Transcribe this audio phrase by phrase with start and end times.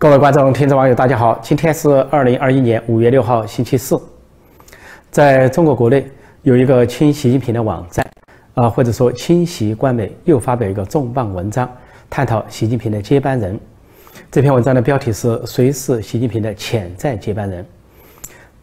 [0.00, 1.38] 各位观众、听众、网友，大家好！
[1.42, 4.00] 今天是二零二一年五月六号，星期四。
[5.10, 8.10] 在中国国内有一个亲习近平的网站，
[8.54, 11.70] 啊，或者说亲习官媒又发表一个重磅文章，
[12.08, 13.60] 探讨习近平的接班人。
[14.30, 17.62] 这篇文章的标题是“谁是习近平的潜在接班人”。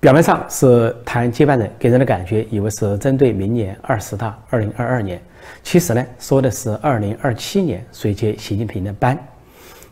[0.02, 5.22] 表面上是谈接班人，给人的感觉以为是针对明年二十大（二零二二年），
[5.62, 9.16] 其实呢，说的是二零二七年谁接习近平的班。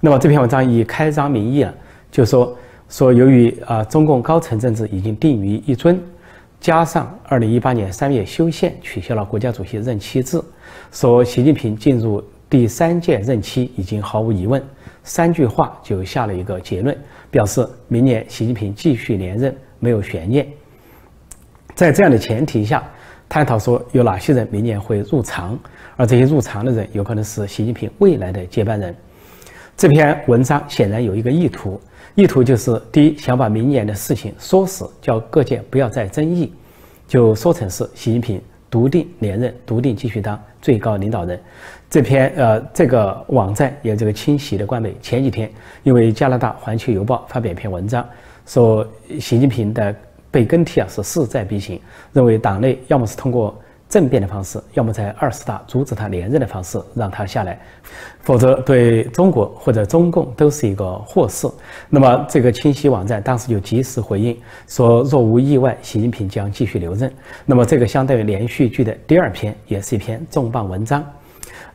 [0.01, 1.73] 那么这篇文章以开张名义啊，
[2.11, 2.55] 就说
[2.89, 5.99] 说由于啊中共高层政治已经定于一尊，
[6.59, 10.39] 加上二零一八年三月修宪取消了国家主席任期制，
[10.91, 14.61] 说习近平进入第三届任期已经毫无疑问。
[15.03, 16.95] 三句话就下了一个结论，
[17.31, 20.47] 表示明年习近平继续连任没有悬念。
[21.73, 22.83] 在这样的前提下，
[23.29, 25.57] 探讨说有哪些人明年会入常，
[25.95, 28.95] 而这些入常的人有可能是习近平未来的接班人。
[29.77, 31.79] 这篇文章显然有一个意图，
[32.15, 36.53] 意图就是第一，想把明年的事情说死，叫各界不要再争议，
[37.09, 41.37] 就说成是习近平笃定连任，笃定继续当最高领导人。
[41.89, 45.51] 这篇呃，这个网站有这个清洗的官媒，前几天
[45.83, 48.07] 因为加拿大环球邮报发表一篇文章，
[48.45, 48.87] 说
[49.19, 49.93] 习近平的
[50.31, 51.77] 被更替啊是势在必行，
[52.13, 53.53] 认为党内要么是通过。
[53.87, 57.59] 政变的方式，要么在二十大阻止他连任的方式让他下来，
[58.21, 61.47] 否则对中国或者中共都是一个祸事。
[61.89, 67.11] 那么这个清晰网站当时就及时回应说，若无意外，习近平将继续留任。
[67.45, 71.05] 那么这个相当于连续剧的第二篇，也是一篇重磅文章。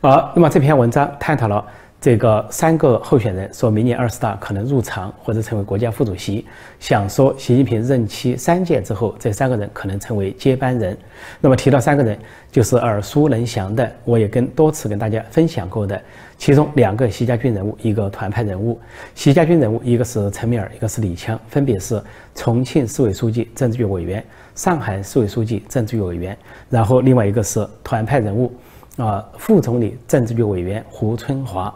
[0.01, 1.65] 而那么这篇文章探讨了。
[2.01, 6.43] 这个三个候选人说明年二十大可能入常或者成为国家副主席，
[6.79, 10.97] 想说习近平任期三届之后，这三个人可能成为接班人。
[11.39, 12.17] 那么提到三个人，
[12.51, 16.01] 就是耳熟能详的，我也跟多次跟大家分享过的，
[16.39, 18.79] 其中两个习家军人物，一个团派人物。
[19.13, 22.01] 习家军人物一个是陈敏尔，一个是李强，分别是
[22.33, 24.25] 重庆市委书记、政治局委员，
[24.55, 26.35] 上海市委书记、政治局委员。
[26.67, 28.51] 然后另外一个是团派人物，
[28.97, 31.71] 啊，副总理、政治局委员胡春华。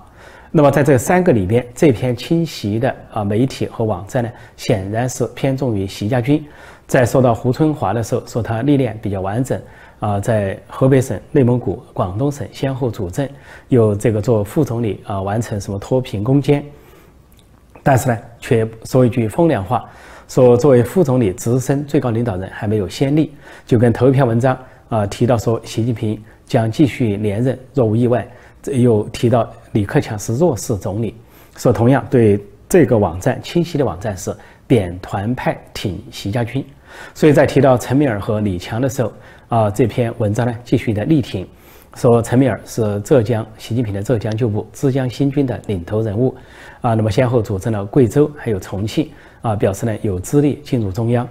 [0.57, 6.41] 那么在这三个里边，这篇侵袭的啊媒体和网站呢，显然是偏重于习家军。
[6.87, 9.61] 在说到胡春华的时候，说他历练比较完整
[9.99, 13.27] 啊，在河北省、内蒙古、广东省先后主政，
[13.67, 16.63] 有这个做副总理啊，完成什么脱贫攻坚。
[17.83, 19.83] 但是呢，却说一句风凉话，
[20.29, 23.33] 说作为副总理直升最高领导人还没有先例，
[23.65, 28.25] 就跟头一篇文章啊提到说习近平将继续连任，若无意外。
[28.71, 31.13] 又提到李克强是弱势总理，
[31.57, 34.35] 说同样对这个网站清晰的网站是
[34.67, 36.65] 扁团派挺习家军，
[37.13, 39.13] 所以在提到陈敏尔和李强的时候，
[39.49, 41.47] 啊这篇文章呢继续的力挺，
[41.95, 46.35] 说陈敏尔是浙江习近平的浙江旧部浙江新军的领头人物，
[46.81, 49.09] 啊那么先后主政了贵州还有重庆，
[49.41, 51.27] 啊表示呢有资历进入中央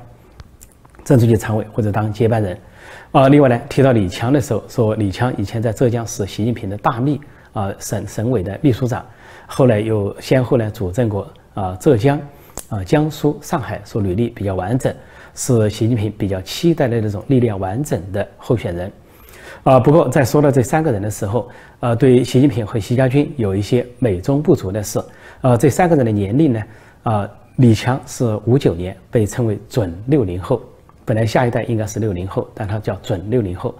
[1.05, 2.59] 政治局常委或者当接班人。
[3.13, 7.21] 啊，另外呢，提到李强的时候，说李强以前在浙江是习近平的大秘
[7.53, 9.05] 啊，省省委的秘书长，
[9.47, 12.21] 后来又先后呢主政过啊浙江、
[12.69, 14.93] 啊江苏、上海，说履历比较完整，
[15.35, 18.91] 是习近平比较期待的那种历练完整的候选人。
[19.63, 21.49] 啊，不过在说到这三个人的时候，
[21.81, 25.01] 呃，对习近平和习家军有一些美中不足的是，
[25.41, 26.63] 呃，这三个人的年龄呢，
[27.05, 30.61] 啊，李强是五九年，被称为准六零后。
[31.05, 33.75] 本来下一代应该是六零后，但他叫准六零后。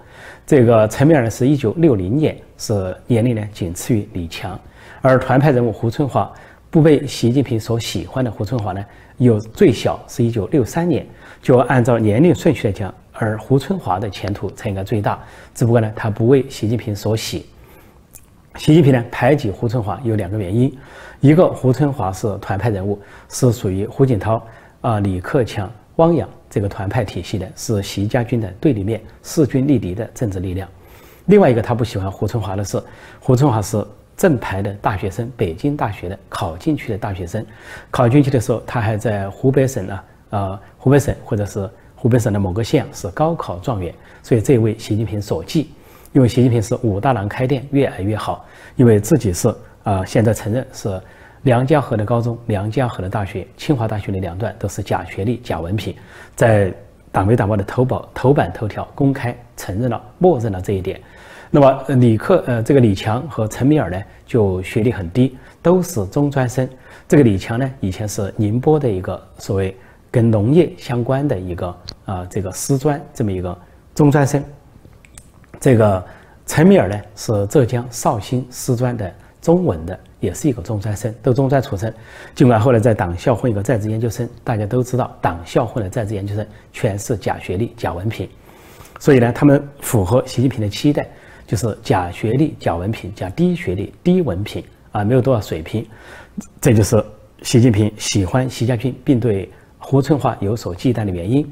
[0.45, 4.59] 这个陈敏尔呢是一九六零年，是年龄呢仅次于李强。
[5.01, 6.31] 而团派人物胡春华
[6.69, 8.85] 不被习近平所喜欢的胡春华呢，
[9.17, 11.05] 有最小是一九六三年。
[11.41, 15.19] 就按照年龄顺序来讲，而胡春华的前途才应该最大。
[15.53, 17.45] 只不过呢，他不为习近平所喜。
[18.57, 20.75] 习近平呢排挤胡春华有两个原因，
[21.21, 22.99] 一个胡春华是团派人物，
[23.29, 24.41] 是属于胡锦涛
[24.81, 25.69] 啊、李克强。
[25.97, 30.67] 汪洋这个团派体系的是习家军的对立面，势均力敌的政治力量。
[31.25, 32.81] 另外一个，他不喜欢胡春华的是，
[33.19, 33.83] 胡春华是
[34.17, 37.45] 正牌的大学生，北京大学的考进去的大学生。
[37.89, 39.99] 考进去的时候，他还在湖北省呢，
[40.31, 45.71] 呃，湖北省或者是湖北省的某个县是高考状元，所以这位习近平所忌。
[46.13, 48.45] 因为习近平是武大郎开店，越来越好，
[48.75, 49.53] 因为自己是
[49.83, 51.01] 啊，现在承认是。
[51.45, 55.95] 梁家河的高中、梁家河的大学、清华大学的两段都是假学历、假文凭，
[56.35, 56.73] 在
[57.11, 60.99] 党媒党报的头版头版头条公开承认了、默认了这一点。
[61.51, 66.67] 那么李克呃，这个李强和陈敏尔呢，就学历很低，都是中专生。
[67.07, 69.77] 这个李强呢，以前是宁波的一个所谓
[70.09, 73.55] 跟农业相关的一个啊这个师专这么一个
[73.93, 74.43] 中专生。
[75.59, 76.03] 这个
[76.47, 81.93] 陈敏尔呢，是浙江绍兴师专的中文的也是一个中专生，都中专出身。
[82.33, 88.27] 尽管后来在党校混一个在职研究生，大家都知道党校混的在职研究生全是假学历、假文凭，
[88.99, 91.07] 所以呢，他们符合习近平的期待，
[91.45, 95.85] 就是假学历、假文凭、假低学历、低文凭啊，没有多少水平。
[96.59, 97.03] 这就是
[97.41, 101.47] 习近平喜欢习家军，并对胡春华有所忌惮的原因。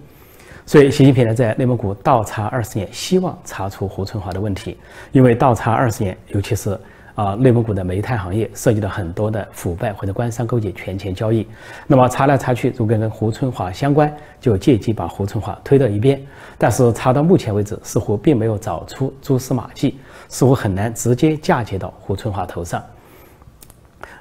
[0.65, 4.77] 所以，习近平呢，在内蒙古倒查二十年，希望查出胡春华的问题。
[5.11, 6.79] 因为倒查二十年，尤其是
[7.15, 11.47] 啊，内蒙古的煤炭行业涉及到很多的腐败或者官商勾结、权钱交易。
[11.87, 16.21] 那么查来查去，如果跟胡春华相关，就借机把胡春华推到一边。
[16.57, 22.83] 但是查到目前为止，似乎并没有找出蛛丝马迹，似乎很难直接嫁接到胡春华头上。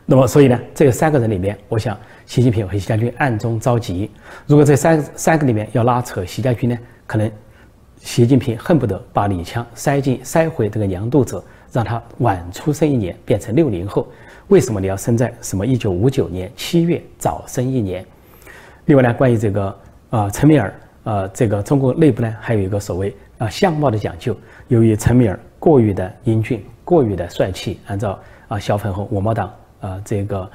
[0.04, 1.96] 那么，所以呢，这三个人里面，我想。
[2.24, 4.08] 习近平和习家军暗中着急，
[4.46, 7.30] 如果这三三个里面要拉扯习家军呢，可能
[8.00, 11.42] 习近平恨不得把李强塞进塞回这个娘肚子，
[11.72, 14.06] 让他晚出生一年，变成六零后。
[14.48, 18.04] 为什么你要生在什么一九五九年七月早生一年？
[18.84, 19.80] 另外呢，关于这个
[20.10, 20.74] 啊陈敏尔，
[21.04, 24.36] 呃，这个中国内部呢还有一个所谓啊相貌的讲究，
[24.68, 30.50] 由于陈敏尔过于的英俊，过于的帅气，按照啊小粉红五毛党啊这个。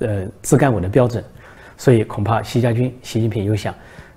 [0.00, 1.24] 呃，自干委的标准，
[1.76, 3.74] 所以恐怕习家军、习近平又想，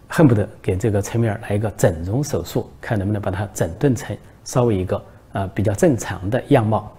[0.08, 5.04] 恨不得给这个陈敏尔来一个整容手术，看能不能把他整顿成稍微一个
[5.34, 6.92] 呃比较正常的样貌。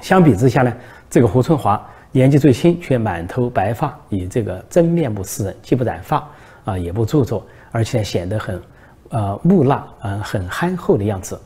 [0.00, 0.72] 相比之下呢，
[1.08, 1.80] 这个胡春华
[2.12, 6.28] 年纪最轻，却满头白发，以这个真面目示人，既不染发
[6.64, 8.62] 啊，也不著作，而且显得很
[9.10, 11.40] 呃木讷啊，很憨厚的样子，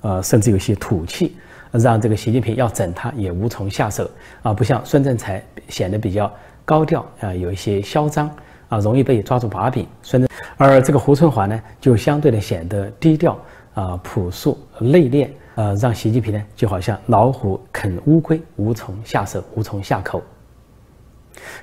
[0.00, 1.36] 呃，甚至有些土气。
[1.72, 4.10] 让这个习近平要整他也无从下手
[4.42, 6.28] 啊，不像孙政才显得比较
[6.64, 8.28] 高调啊，有一些嚣张
[8.68, 9.86] 啊，容易被抓住把柄。
[10.02, 13.38] 孙政，而这个胡春华呢，就相对的显得低调
[13.74, 20.22] 啊、朴素、内敛啊，让习近平呢就好像老虎啃乌龟，无从下手，无从下口。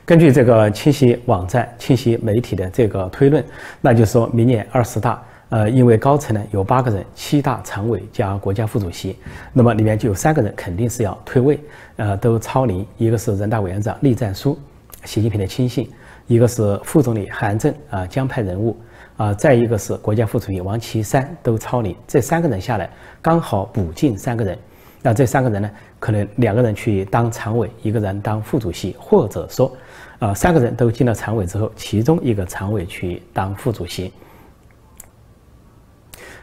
[0.06, 3.44] 根据这个清晰网站、清晰媒体的这个推论，
[3.82, 5.22] 那就是说明年二十大。
[5.50, 9.16] 呃，因为高层呢有八个人，七大常委加国家副主席，
[9.54, 11.58] 那么里面就有三个人肯定是要退位，
[11.96, 12.86] 呃，都超龄。
[12.98, 14.60] 一个是人大委员长栗战书，
[15.06, 15.86] 习近平的亲信；
[16.28, 18.76] 一个是副总理韩正啊，江派人物
[19.18, 21.96] 啊；再一个是国家副主席王岐山，都超龄。
[22.08, 22.90] 这三个人下来，
[23.22, 24.58] 刚好补进三个人。
[25.02, 25.70] 那这三个人呢，
[26.00, 29.72] 可能两个人去当常委，一个人当副主席，或者说，
[30.20, 34.12] 啊，三个人都进了常委之后，其中一个常委去当副主席。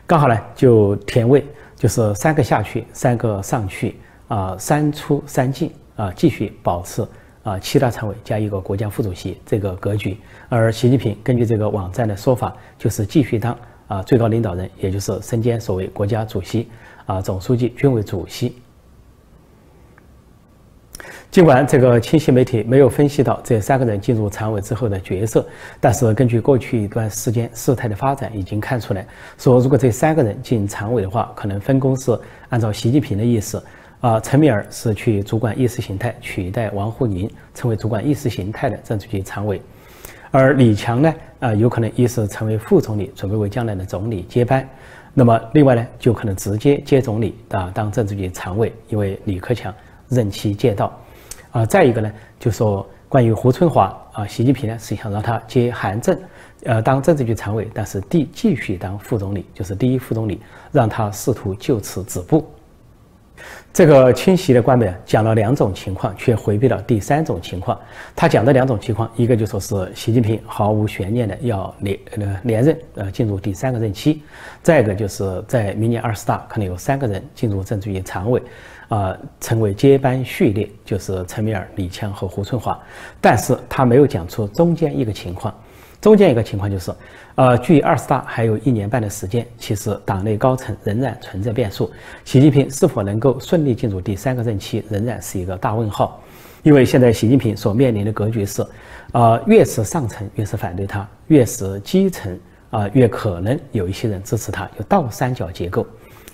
[0.06, 1.44] 刚好呢，就填位，
[1.76, 3.96] 就是三个下去，三个上去，
[4.28, 7.06] 啊，三出三进，啊，继续保持
[7.44, 10.16] 啊七大常委加一个国家副主席这个格局。
[10.48, 13.56] 而习近平根据这个网站的说法，就是继续当
[13.86, 16.68] 啊最高领导人，也就是身兼所谓国家主席、
[17.06, 18.56] 啊总书记、军委主席。
[21.30, 25.44] 尽管这个清晰媒体没有分析到这三个人进入常委之后的角色，
[25.80, 29.04] 但是根据过去一段时间事态的发展，已经看出来，
[29.36, 32.16] 说如果这三个人进常委的话，可能分工是
[32.50, 33.60] 按照习近平的意思，
[34.00, 39.60] 啊，陈敏尔是去主管意识形态，取代王沪宁成为主管意识形态的政治局常委，
[40.30, 44.68] 而李强呢，啊，有可能一是成为副总理，准备为将来的总理接班，
[45.14, 49.72] 那么另外呢，就可能直接接总理啊，当政治局常委，因为李克强
[50.08, 50.92] 任期届到。
[51.52, 56.18] 啊，再一个呢，就说关于胡春华啊，习近平呢是想让他接韩正，
[56.64, 60.40] 呃，当政治局常委，但是第继续当副总理，就是第一副总理，
[60.72, 62.44] 让他试图就此止步。
[63.72, 67.78] 这个清晰的官媒讲了两种情况，却回避了第三种情况。
[68.14, 74.20] 他讲的两种情况，一个就说是习近平毫无悬念的要连呃连任，呃进入第三个任期；
[74.62, 78.42] 再一个就是在明年二十大可能有三个人进入政治局常委。
[78.88, 82.78] 啊，成为接班序列就是陈敏尔、李强和胡春华，
[83.18, 85.52] 但是他没有讲出中间一个情况，
[86.02, 86.92] 中间一个情况就是，
[87.36, 91.90] 呃，距二十大还有一年半的时间，其实党内高层仍然存在变数，
[92.24, 96.20] 习近平是否能够顺利进入第三个任期，仍然是一个大问号，
[96.62, 98.64] 因为现在习近平所面临的格局是，
[99.12, 102.38] 呃，越是上层越是反对他，越是基层
[102.70, 105.86] 啊越可能有一些人支持他，有倒三角结构。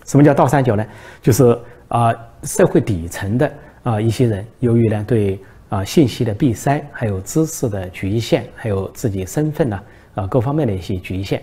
[0.04, 0.87] 什么叫倒三角呢？
[1.23, 2.14] 就是啊。
[2.42, 3.52] 社会底层的
[3.83, 5.38] 啊一些人，由于呢对
[5.71, 9.81] 啊信息的闭塞，还有知识的局限，还有自己身份呢
[10.15, 11.41] 啊各方面的一些局限，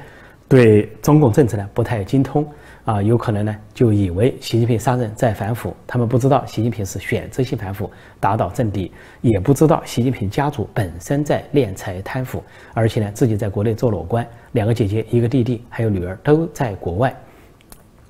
[0.48, 2.46] 对中共政策呢不太精通
[2.86, 8.92] 啊，有可能呢就以为习近平上任在反腐，他们不知道习近平是选择性反腐，打倒政敌，
[9.22, 12.44] 也不知道习近平家族本身在敛财贪腐，
[12.74, 17.16] 而且呢自己在国内做裸官，两个姐姐一个弟弟还有女儿都在国外。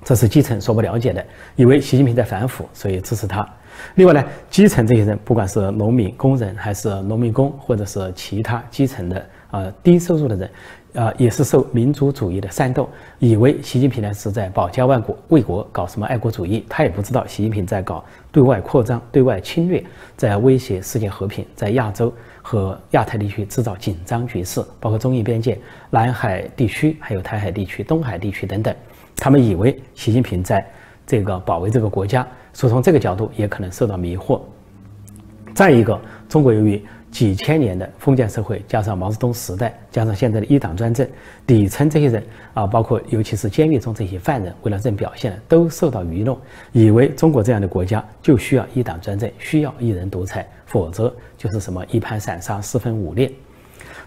[0.04, 1.24] 这是基层所不了解的，
[1.56, 3.46] 以为习近平在反腐，所以支持他。
[3.94, 10.50] 另外呢，基层这些人，不管是农民工人还是农民工，或者是其他基层的啊低收入的人。
[10.94, 16.64] 啊，也是受民族主义的煽动，以为习近平呢是在保家万国、为国搞什么爱国主义。
[16.66, 19.84] 他也不知道习近平在搞对外扩张、对外侵略，
[20.16, 25.56] 在威胁世界和平，在亚洲和亚太地区制造紧张局势，包括中印边界、
[25.90, 28.74] 南海地区、还有台海地区、东海地区等等。
[29.14, 30.66] 他们以为习近平在
[31.06, 32.26] 这个保卫这个国家，
[32.58, 34.40] 所以从这个角度也可能受到迷惑。
[35.54, 35.96] 再一个，
[36.28, 41.08] 中国由于几千年的封建社会，加上毛泽东时代，加上现在的一党专政，
[41.46, 42.20] 底层这些人
[42.54, 46.36] 啊，包括尤其是监狱中这些犯人，为了认表现，都受到愚弄，
[46.72, 53.30] 以为中国这样的国家就需要一党专政，需要一人独裁，否则就是什么一盘散沙、四分五裂。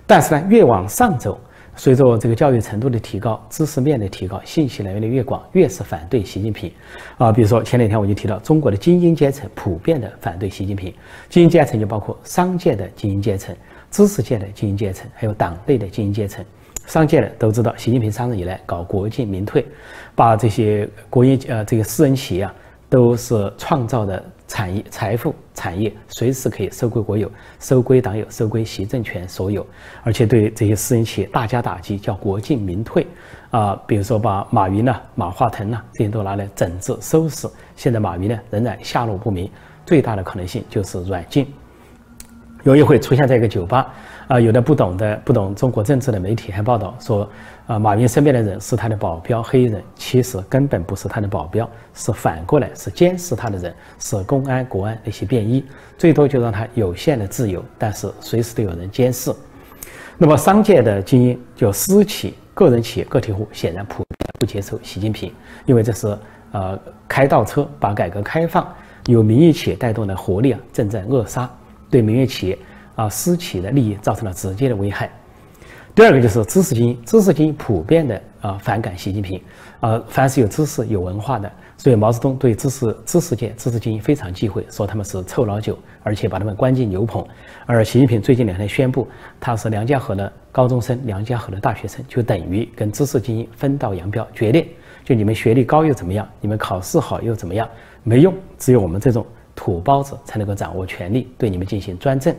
[0.06, 1.40] 但是呢，越往上走。
[1.76, 6.72] 随着这个教育程度的提高，知识面的提高，信息来源的越广，越是反对习近平。
[7.18, 10.94] 啊，比如说前两天我就提到，中国的精英阶层普遍的反对习近平。
[11.30, 13.56] 精英阶层就包括商界的精英阶层、
[13.90, 16.44] 知识界的精英阶层，还有党内的精英阶层。
[16.88, 19.66] 商界的都知道，习近平上任以来搞国进民退，
[20.14, 22.54] 把这些国营呃这个私人企业啊，
[22.90, 24.24] 都是创造的。
[24.52, 27.32] 产业财富产业随时可以收归国有，
[27.62, 29.66] 收归党有，收归习政权所有，
[30.04, 33.08] 而且对这些私人企业大加打击，叫国进民退，
[33.50, 37.48] 啊，比如说把马云呢、马化腾呢这些都拿来整治收拾。
[37.78, 39.50] 现在马云呢仍然下落不明，
[39.86, 41.48] 最大的可能性就是软禁。
[42.64, 43.94] 有一回出现在一个酒吧，
[44.28, 47.30] 啊，有的不懂的、不懂中国政治的媒体还报道说。
[47.68, 55.64] 啊，马云身边的人是他的保镖，黑衣人其实根本不是他的保镖，是反过来是监视他的人，是公安、国安那些便衣，
[55.98, 59.32] 最多就让他有限的自由，但是随时都有人监视。
[60.18, 65.32] 那么商界的精英，就私企、个人企业、个体户，显然普遍不接受习近平，
[65.66, 66.18] 因为这是
[66.52, 66.78] 呃
[67.08, 68.68] 开倒车，把改革开放
[69.06, 71.50] 由民营企业带动的活力啊正在扼杀，
[71.92, 72.58] 对民营企业
[72.96, 75.12] 啊私企的利益造成了直接的危害。
[75.94, 79.42] 第二个就是知识精英，知识精英普遍的啊反感习近平，
[79.82, 87.28] 啊，凡是有知识、有文化的，所以毛泽东对知识、知识界、知识精英非常忌讳，说他们是臭老九，而且把他们关进牛棚。
[87.66, 89.06] 而习近平最近两天宣布，
[89.38, 94.66] 他是梁家河的高中生、梁家河的大学生，就等于跟知识精英分道扬镳，决裂。
[95.04, 96.26] 就你们学历高又怎么样？
[96.40, 97.68] 你们考试好又怎么样？
[98.04, 102.36] 没用，只有我们这种土包子才能够掌握权力，对你们进行专政。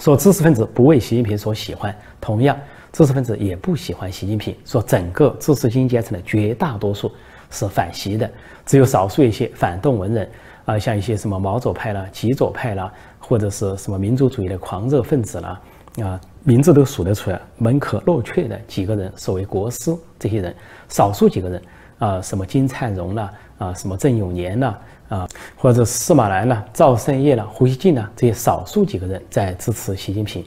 [0.00, 2.58] 说知识分子不为习近平所喜欢，同样，
[2.92, 4.52] 知识分子也不喜欢习近平。
[4.64, 7.12] 说整个知识精英阶层的绝大多数
[7.48, 8.28] 是反习的，
[8.66, 10.28] 只有少数一些反动文人
[10.64, 15.60] 啊，像一些什么毛左派啦、极左派啦，或者是什么民族主义的狂热分子啦，
[16.02, 20.52] 啊，名字都数得出来，门可罗雀的几个人，所谓国师这些人，
[20.88, 21.62] 少数几个人
[22.00, 24.76] 啊，什么金灿荣啦，啊，什么郑永年啦。
[25.14, 30.44] 啊或者司马南呢、赵胜业呢、胡锡进呢，这些少数几个人在支持习近平。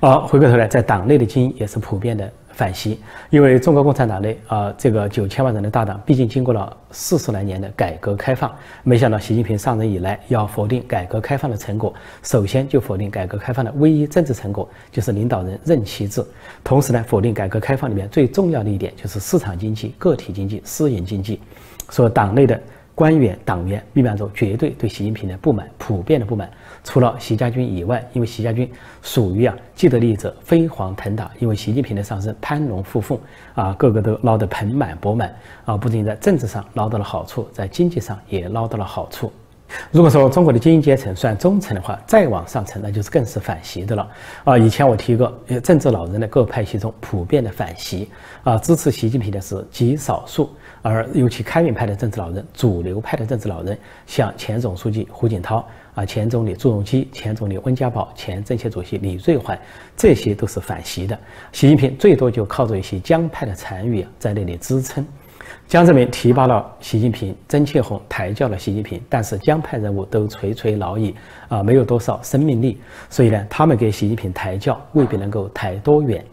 [0.00, 3.00] 啊，回过头来，在党内的精英也是普遍的反习，
[3.30, 16.24] 因为中国共产党内啊，这个九千万人的大党，毕竟经过了四十来年的改革开放，没想到习近平上任以来要否定改革开放的成果，首先就否定改革开放的唯一政治成果，就是领导人任期制，
[16.62, 21.40] 同时呢，否定改革开放里面最重要的一点，就是市场经济、个体经济、私营经济，
[21.90, 22.60] 说党内的。
[22.98, 26.50] 官员、党员密码中绝对对习近平的不满，普遍的不满。
[26.82, 28.68] 除了习家军以外，因为习家军
[29.02, 31.30] 属于啊既得利益者，飞黄腾达。
[31.38, 33.16] 因为习近平的上升，攀龙附凤
[33.54, 35.32] 啊，个个都捞得盆满钵满
[35.64, 39.32] 啊，不仅在政治上捞到了好处，在经济上也捞到了好处。
[39.92, 44.08] 如果说中国的精英阶层算中层的话，再往上层，那就是更是反习的了
[44.42, 44.58] 啊。
[44.58, 48.08] 以前我提过，政治老人的各派系中普遍的反习
[48.42, 50.50] 啊，支持习近平的是极少数。
[50.88, 53.76] 而尤其开明派的政治老人、主流派的政治老人，
[54.06, 55.62] 像前总书记胡锦涛
[55.94, 59.58] 啊、前总理朱镕基、前总理温家宝、前政协主席李瑞环，
[59.94, 61.18] 这些都是反习的。
[61.52, 65.04] 习近平最多就靠着一些江派的残余在那里支撑。
[65.66, 71.14] 江泽民提拔了习近平，曾庆红抬轿了习近平，但是江派人物都垂垂老矣
[71.48, 72.80] 啊，没有多少生命力，
[73.10, 76.24] 所以呢，他们给习近平抬轿未必能够抬多远。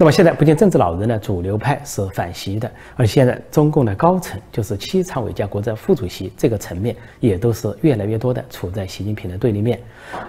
[0.00, 9.80] 那么现在不仅政治老人呢，主流派是反习的，而现在中共的高层，就是七常委加国家副主席这个层面，也都是越来越多的处在习近平的对立面。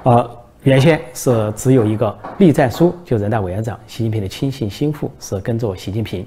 [0.01, 0.27] 呃，
[0.63, 6.25] 原先是只有一个栗战书，就人大委员长，习近平的亲信心腹是跟着习近平。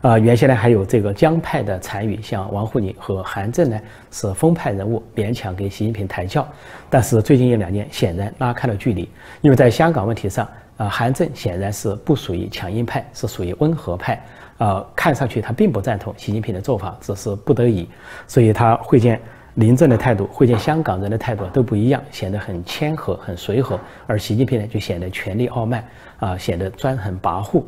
[0.00, 3.78] 啊，原先呢还有这个江派的残余，像王沪宁和韩正呢
[4.10, 6.48] 是风派人物，勉强给习近平抬轿。
[6.88, 9.06] 但是最近一两年，显然拉开了距离，
[9.42, 10.48] 因为在香港问题上。
[10.80, 14.18] 啊，韩正显然是不属于强硬派，是属于温和派。
[14.56, 17.86] 呃，看上去他并不赞同习近平的做法，只是不得已，
[18.26, 19.20] 所以他会见
[19.56, 23.78] 临阵的态度、会见香港人的态度都不一样，显得很谦和、很随和。
[24.06, 25.84] 而习近平呢，就显得权力傲慢
[26.18, 27.62] 啊，显得专横跋扈。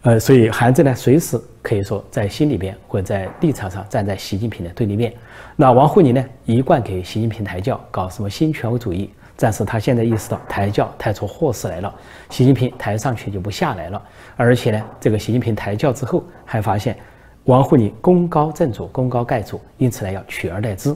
[0.00, 5.12] 呃，所以韩正呢，随时可以说在心里边或者在立场上站在习近平的对立面。
[5.54, 9.10] 那王沪宁呢，一贯给习近平抬轿，搞什么新权威主义。
[9.36, 11.92] 但是他现在意识到抬轿抬出祸事来了，
[12.30, 14.00] 习近平抬上去就不下来了。
[14.36, 16.96] 而且呢，这个习近平抬轿之后，还发现
[17.44, 20.94] 王沪宁功高震主、功高盖主，因此呢要取而代之。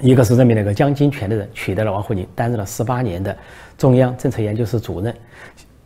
[0.00, 3.36] 一个是任命了个江金泉的人取代了王沪宁，担任了十八年的
[3.76, 5.14] 中央政策研究室主任。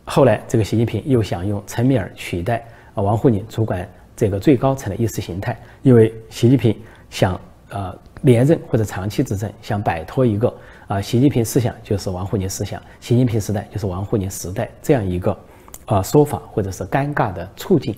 [0.05, 6.75] 后来，这个习近平又想用陈敏尔取代啊王沪宁主管这个最高层的意识形态，因为习近平
[7.09, 7.39] 想
[7.69, 10.53] 呃连任或者长期执政，想摆脱一个
[10.87, 15.37] 啊习近平思想就是王沪宁思想，习近平时代就是王沪宁时代这样一个
[15.85, 17.95] 啊说法或者是尴尬的处境，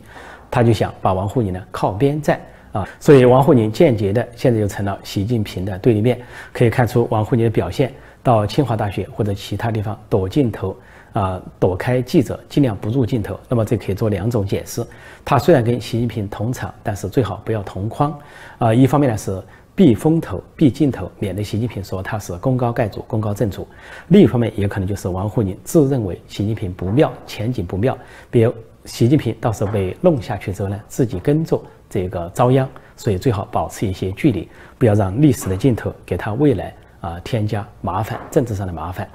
[0.50, 2.40] 他就想把王沪宁呢靠边站
[2.72, 6.20] 啊，所以王沪宁间接的现在就成了习近平的对立面。
[6.54, 7.92] 可以看出王沪宁的表现，
[8.24, 10.76] 到清华大学或者其他地方躲镜头。
[11.14, 13.40] 啊，躲开记者，尽量不入镜头。
[13.50, 14.86] 那么这可以做两种解释。
[15.26, 18.16] 他虽然跟习近平同场，但是最好不要同框。
[18.60, 19.42] 啊，一方面呢是
[19.78, 23.62] 避风头、避镜头，免得习近平说他是功高盖主、功高震主；
[24.08, 27.96] 另一方面也可能就是王沪宁自认为习近平不妙、前景不妙，
[28.32, 28.52] 比如
[28.86, 39.08] 习近平到时候被弄下去之后呢，自己跟着这个遭殃，所以最好保持一些距离，不要让历史的镜头给他未来啊添加麻烦、政治上的麻烦。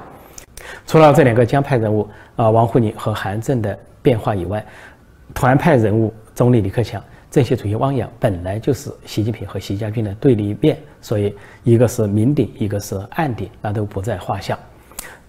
[0.86, 4.64] 除了这两个江派人物啊，王沪宁和韩正的变化以外，
[5.34, 7.02] 团派人物总理李克强、
[7.32, 11.34] 政协主席汪洋本来就是习近平和习家军的对立面，所以
[11.64, 14.58] 一个是明顶，一个是暗顶，那都不在话下。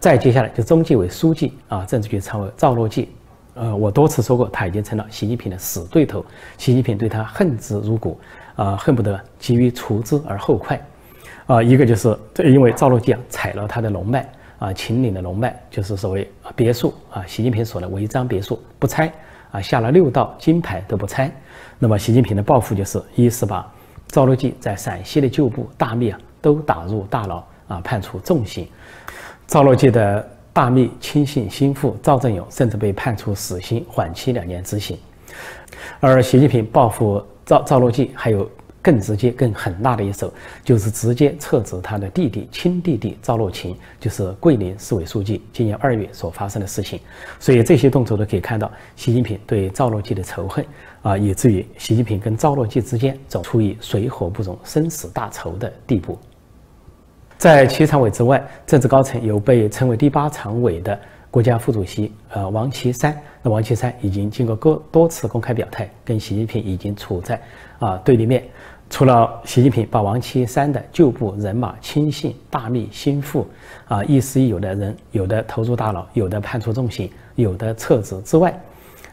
[0.01, 3.07] 再接下来就中纪委书记啊，政治局常委赵乐际，
[3.53, 6.25] 呃，我多次说过，他已经成了习近平的死对头，
[6.57, 8.19] 习近平对他恨之入骨，
[8.57, 10.85] 啊，恨不得急于除之而后快。
[11.45, 14.29] 啊，一个就是这因为赵乐际啊踩了他的龙脉。
[14.59, 19.11] 啊，秦岭的龙脉就是所谓别墅啊，习近平说的违章别墅不拆
[19.53, 21.31] 啊，下了六道金牌都不拆。
[21.77, 23.71] 那么习近平的报复就是，一是把
[24.07, 27.37] 赵乐际在陕西的旧部大秘啊都打入大牢
[27.67, 28.67] 啊，判处重刑。
[29.45, 34.97] 赵乐际的大秘亲信心腹赵振勇甚至被判处死刑，缓期两年执行。
[35.99, 38.49] 而习近平报复赵赵乐际还有。
[38.83, 40.31] 更直接、更狠辣的一手，
[40.63, 45.41] 就是直接撤职他的弟弟、亲弟弟赵乐勤，就是桂林市委书记。
[45.53, 46.99] 今年二月所发生的事情，
[47.39, 50.65] 所以这些动作都可以看到习近平对赵乐际的仇恨
[51.01, 56.19] 啊，以至于习近平跟赵乐际之间总处于水火不容、生死大仇的地步。
[57.37, 60.99] 在七常委之外，政治高层有被称为第八常委的
[61.31, 63.17] 国家副主席呃王岐山。
[63.41, 67.41] 那王岐山已经经过多多次公开表态，跟习近平已经处在
[67.79, 68.43] 啊对立面。
[68.89, 73.47] 除了习近平把王岐山的旧部人马、亲信、大秘、心腹，
[73.87, 78.55] 啊，亦师亦友的人，有的投入大牢，有的判处重刑，有的撤职之外，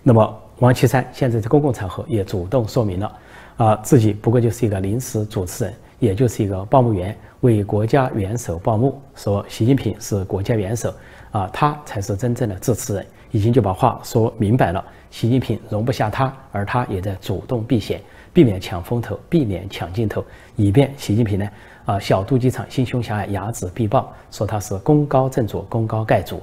[0.02, 3.12] 那么王岐山现在在公共场合也主动说明了，
[3.56, 10.92] 啊，自己不过就是一个临时主持人，也就是一个报幕员，为国家元首报幕，说习近平是国家元首，
[11.30, 17.98] 啊，他才是真正的支持人，已经就把话说明白了，习近平容不下他，而他也在主动避险。
[18.32, 20.24] 避免抢风头，避免抢镜头，
[20.56, 21.48] 以便习近平呢
[21.84, 26.40] 啊小肚鸡肠，心胸狭隘，睚眦必报，说他是功高震主，功高盖主。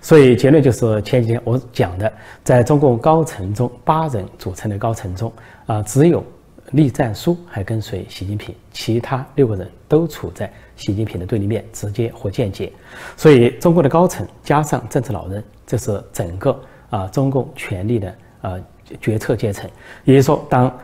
[0.00, 2.12] 所以结论就是前几天我讲的，
[2.44, 5.32] 在中共高层中八人组成的高层中
[5.66, 6.22] 啊，只有
[6.70, 12.70] 栗战书还跟随习近平，其他六个人都处在习近平的对立面，直接或间接。
[13.16, 18.62] 所以中国的高层加上政治老人，这是整个啊中共权力的呃。
[19.00, 19.68] 决策阶层，
[20.04, 20.78] 也就是说，当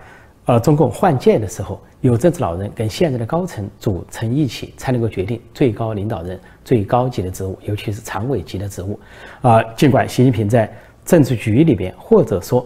[0.45, 8.99] 呃中共换届的时候，有政治老人跟现在的高层组成一起，才能够决定最高领导人最高级的职务，尤其是常委级的职务。
[9.43, 10.73] 啊，尽管习近平在
[11.05, 12.65] 政治局里边，或者说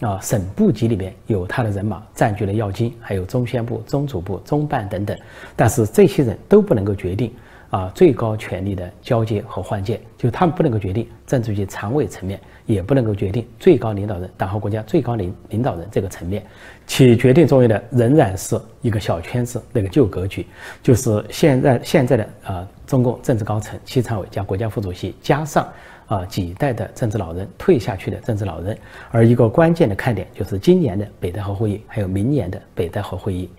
[0.00, 5.18] 啊省部级里边有他的人马占据了要津，还有中宣部、中组部、中办等等，
[5.56, 7.32] 但是这些人都不能够决定。
[7.70, 16.42] 啊，最高权力的交接和换届，就是他们不能够决定政治局常委层面，也不能够决定最高领导人、党和国家最高领领导人这个层面，
[16.86, 20.46] 起决定作用的仍然是一个小圈子，那个旧格局，
[20.82, 25.68] 就是现在现在的啊，中共政治高层、七常委加国家副主席，加上
[26.06, 28.78] 啊几代的政治老人退下去的政治老人，
[29.10, 33.50] 而一个关键的看点就是今年的北戴河会议，还有明年的北戴河会议。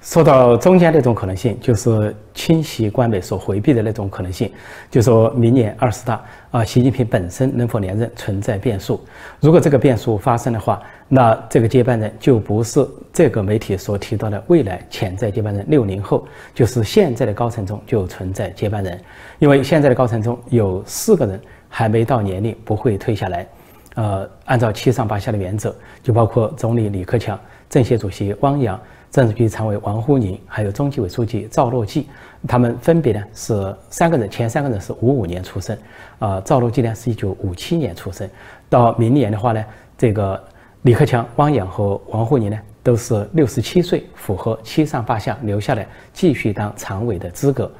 [0.00, 4.50] 说到中间那种可能性，就是侵袭官媒所回避的那种可能性，
[4.90, 9.00] 就说明年二十大啊，习近平本身能否连任存在变数。
[9.40, 19.00] 如果这个变数发生的话，那这个接班人就不是这个媒体所提到的未来潜在接班人六零后，就是现在的高层中就存在接班人，
[19.38, 23.46] 因为现在的高层中有四个人还没到年龄，不会退下来。
[23.94, 28.78] 呃，按照七上八下的原则，就包括总理李克强、政协主席汪洋。
[29.10, 32.06] 政治局常委王沪宁，还有中纪委书记赵乐际，
[32.46, 35.76] 他们分别呢是三个人，前三个人是五五年出生，
[36.18, 38.28] 啊，赵乐际呢是一九五七年出生。
[38.68, 39.64] 到明年的话呢，
[39.96, 40.42] 这个
[40.82, 47.70] 李克强、汪洋和王沪宁呢都是六十七岁，符合七上八下留下来继续当常委的资格。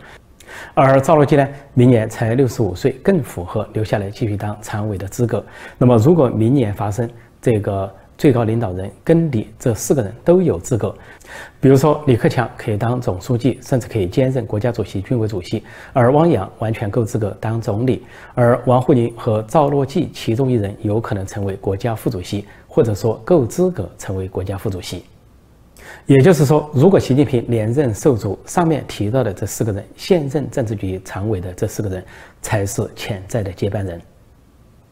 [0.73, 5.45] 而赵乐际呢，明年才六十五岁，更符合留下来继续当常委的资格。
[5.77, 7.09] 那么，如果明年发生
[7.43, 10.93] 这个，最高领导人跟李这四个人都有资格，
[11.61, 18.05] 比如说李克强可以当总书记，甚至可以兼任国家主席、军委主席，而汪洋完全够资格当总理，
[18.35, 25.05] 而王沪宁和赵乐际其中一人有可能成为国家副主席，或者说够资格成为国家副主席。
[26.07, 32.05] 也就是说，如果习近平连任受阻，上面提到的这四个人，现任政治局常委的这四个人，
[32.43, 34.01] 才是潜在的接班人。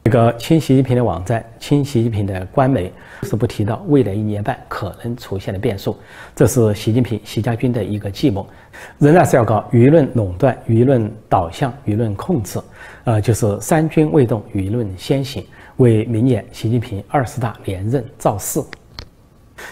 [0.06, 2.92] 这个亲习近平的网站、亲习近平的官媒
[3.24, 5.96] 是不提到未来一年半可能出现的变数，
[6.32, 8.46] 这是习近平、习家军的一个计谋，
[8.98, 12.60] 仍然是要搞舆论垄断、舆论导向、舆论控制，
[13.02, 15.44] 呃，就是三军未动，舆论先行，
[15.78, 18.62] 为明年习近平二十大连任造势。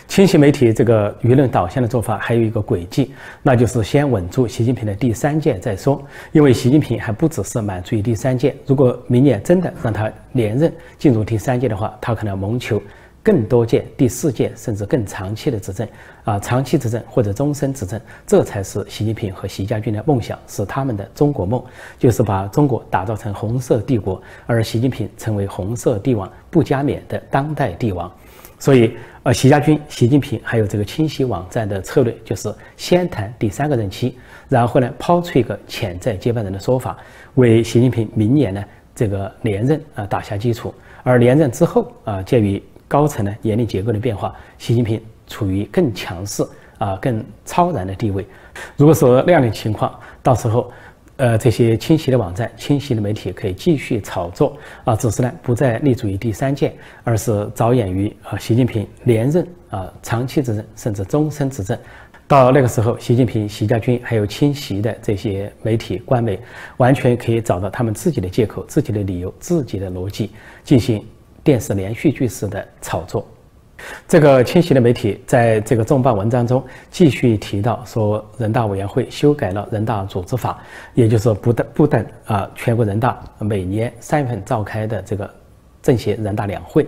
[0.08, 6.02] 清晰媒体这个舆论导向的做法还有一个轨迹，那就是先稳住习近平的第三届再说。
[6.32, 12.80] 因为习近平还不只是满足于第三届，如果明年真的让他连任进入第三届的话，他可能谋求
[13.22, 15.88] 更多届、第四届甚至更长期的执政
[16.24, 21.62] 啊，长期执政或者终身执政，这才是习近平和习家军的梦想，是他们的中国梦，
[21.98, 28.12] 就是把中国打造成红色帝国，而习近平成为红色帝王不加冕的当代帝王。
[28.58, 34.16] 所以，呃，习家军、习近平还有这个清洗网站的策略，就是先谈第三个任期，
[34.48, 36.96] 然后呢，抛出一个潜在接班人的说法，
[37.34, 38.64] 为习近平明年呢
[38.94, 40.74] 这个连任啊打下基础。
[41.02, 46.42] 而连任之后啊，鉴于高层呢年龄结构的变化，习近平处于更强势
[46.78, 48.26] 啊、更超然的地位。
[48.76, 50.72] 如果说那样的情况，到时候。
[51.16, 56.74] 呃，这些清晰的网站、清晰的媒体可以继续炒作啊，只是呢不再立足于第三届，
[57.04, 61.78] 而是着眼于啊习近平连任啊长期执政甚至终身执政。
[62.26, 66.36] 到那个时候，习近平、习家军还有清晰的这些媒体官媒，
[66.78, 70.30] 完全可以找到他们自己的借口、自己的理由、自己的逻辑，
[70.64, 71.04] 进行
[71.44, 73.24] 电视连续剧式的炒作。
[74.06, 80.62] 这个清晰的媒体在这个重磅文章中继续提到说，人大委员会修改了人大组织法，
[80.94, 85.28] 也就是不等不等啊，全国人大每年三月份召开的这个
[85.82, 86.86] 政协人大两会，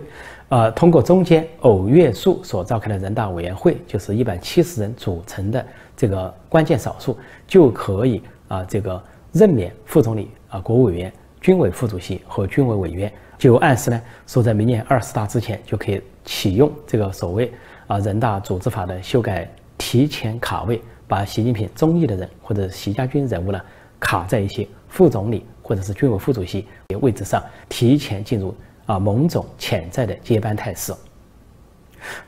[0.49, 9.01] 啊，通过中间偶月数所召开的人大委员会，就是一百七十人组成的这个关键少数，就可以啊这个
[9.33, 13.11] 任免副总理啊、国务委员、军委副主席和军委委员。
[13.37, 17.49] 就暗示呢，说在明年二十大之前就可以启用这个所谓
[17.87, 23.61] 啊人大组织法的修改，提前卡位，把习近平中意的人或者习家军人物呢
[23.97, 28.53] 卡在一些副总理或者是军委副主席的位置上，提前进入
[28.85, 30.93] 啊某种潜在的接班态势。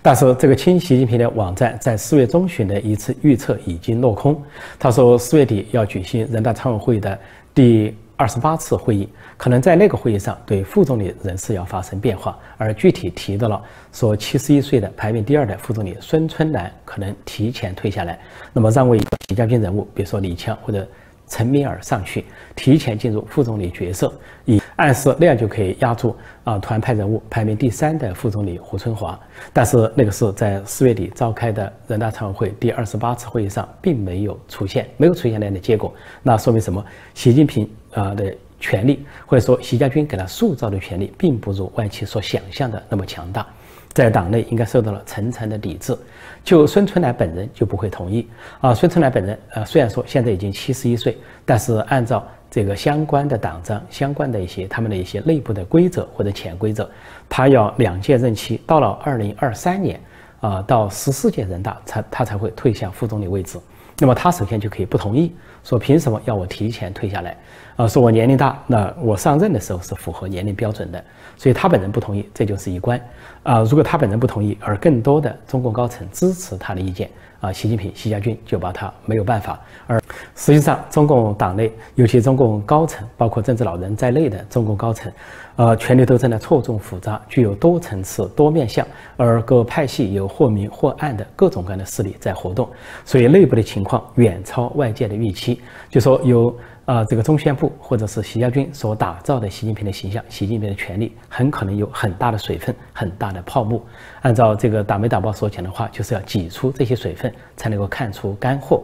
[0.02, 4.42] 但是这个亲习近平的网站在四月中旬的一次预测已经落空，
[4.80, 7.20] 他说四月底要举行人大常委会的
[7.54, 7.94] 第。
[8.20, 18.20] 二十八次会议，可能在那个会议上对副总理人事要发生变化，而具体提到了说七十一岁的排名第二的副总理孙春兰可能提前退下来，
[18.52, 20.86] 那么让位习家军人物，比如说李强或者
[21.30, 24.12] 陈敏尔上去，提前进入副总理角色，
[24.46, 26.14] 以暗示那样就可以压住
[26.44, 29.18] 啊团派人物排名第三的副总理胡春华。
[29.54, 36.84] 但是那个是在四月底召开的人大常委会第二十八次会议上并没有出现，没有出现那样的结果，那说明什么？
[37.14, 37.70] 习近平。
[37.92, 43.48] 啊的权力，或者说习家军给他塑造的权力，并不如外界所想象的那么强大，
[43.94, 45.98] 在党内应该受到了层层的抵制。
[46.44, 48.28] 就孙春兰本人就不会同意
[48.62, 48.74] 啊。
[48.74, 56.90] 孙春兰本人啊，虽然说现在已经七十一岁，但是按照这个相关的党章、相关的一些他们的一些内部的规则或者潜规则，
[57.28, 60.00] 他要两届任期，到了二零二三年
[60.40, 63.60] 啊，到十四届人大才他才会退向副总理位置。
[63.98, 65.36] 那么他首先就可以不同意，
[65.70, 67.38] 说凭什么要我提前退下来？
[67.76, 71.02] 啊，说我年龄大，那我上任的时候是符合年龄标准的，
[71.38, 73.00] 所以他本人不同意，这就是一关。
[73.44, 77.08] 啊，如果他本人不同意，而更多的中共高层支持他的意见，
[77.40, 79.60] 啊，习近平、习家军就把他没有办法。
[79.88, 80.02] 而
[80.36, 85.12] 实际上，中共党内，尤其中共高层，包括政治老人在内的中共高层，
[85.56, 88.86] 呃，权力斗争的错综复杂，具有多层次、多面向，
[89.18, 92.70] 而各派系有或明或暗的各种各样的势力在活动，
[93.06, 95.62] 所以内部的情况远超外界的预期。
[95.90, 96.56] 就说有。
[96.90, 103.80] 啊，这个中宣部或者是习家军所打造的习近平的形象，习近平的权力很可能有很大的水分，很大的泡沫。
[104.24, 108.82] 按照这个《大媒大报》所讲的话，就是要挤出这些水分，才能够看出干货。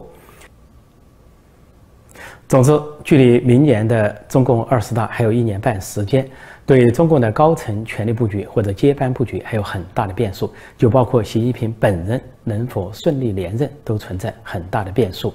[2.48, 6.30] 总之，距离明年的中共二十大还有一年半时间，
[6.64, 15.34] 对中共的高层权力布局或者接班布局还有很大的变数，就包括习近平本人能否顺利连任，都存在很大的变数。